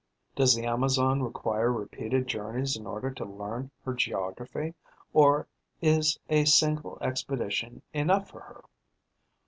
[0.35, 4.73] Does the Amazon require repeated journeys in order to learn her geography,
[5.13, 5.47] or
[5.79, 8.63] is a single expedition enough for her?